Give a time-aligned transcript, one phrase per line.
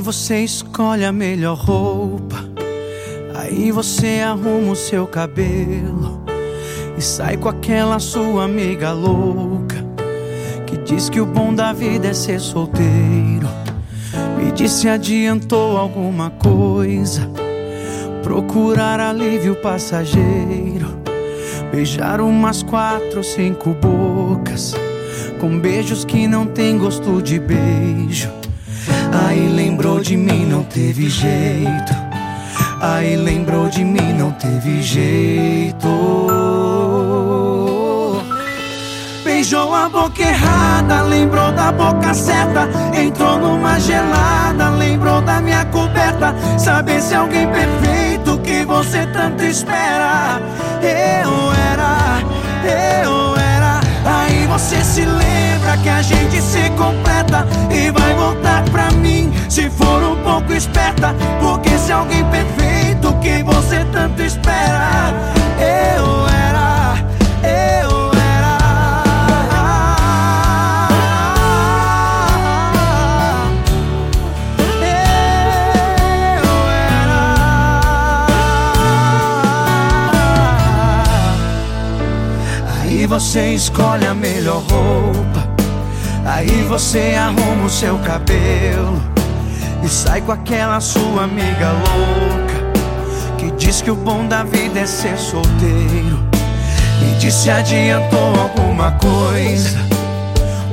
[0.00, 2.44] você escolhe a melhor roupa.
[3.34, 6.24] Aí você arruma o seu cabelo
[6.96, 9.84] e sai com aquela sua amiga louca
[10.66, 13.48] que diz que o bom da vida é ser solteiro.
[14.38, 17.30] Me disse se adiantou alguma coisa.
[18.22, 20.98] Procurar alívio passageiro.
[21.70, 24.74] Beijar umas quatro, cinco bocas.
[25.40, 28.43] Com beijos que não tem gosto de beijo.
[29.26, 31.94] Aí lembrou de mim, não teve jeito.
[32.80, 35.88] Aí lembrou de mim, não teve jeito.
[39.24, 42.68] Beijou a boca errada, lembrou da boca certa.
[42.94, 46.34] Entrou numa gelada, lembrou da minha coberta.
[46.58, 50.40] Saber se alguém perfeito que você tanto espera.
[50.82, 52.20] Eu era,
[53.02, 53.80] eu era.
[54.04, 57.23] Aí você se lembra que a gente se completa
[83.14, 85.48] você escolhe a melhor roupa.
[86.26, 89.00] Aí você arruma o seu cabelo
[89.84, 94.86] e sai com aquela sua amiga louca que diz que o bom da vida é
[94.86, 96.18] ser solteiro.
[97.00, 99.78] Me disse adiantou alguma coisa.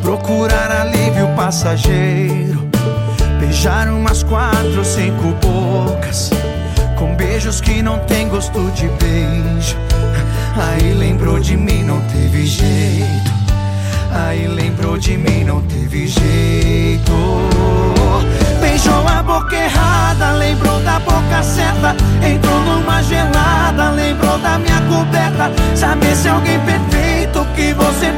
[0.00, 2.68] Procurar alívio passageiro.
[3.40, 6.30] Beijar umas quatro, cinco bocas.
[6.96, 9.76] Com beijos que não tem gosto de beijo.
[10.56, 13.30] Aí lembrou de mim, não teve jeito.
[14.12, 17.12] Aí lembrou de mim, não teve jeito.
[18.60, 21.94] Beijou a boca errada, lembrou da boca certa.
[22.26, 25.52] Entrou numa gelada, lembrou da minha coberta.
[25.76, 28.12] Saber se alguém perfeito que você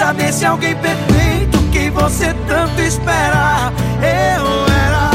[0.00, 3.70] Saber se alguém perfeito que você tanto espera.
[4.00, 5.10] Eu era,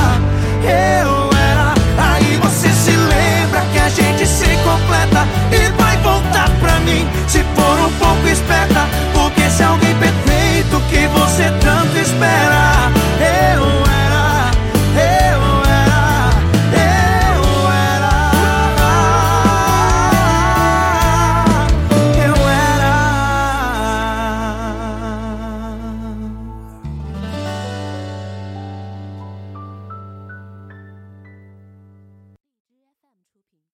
[0.62, 1.35] eu era.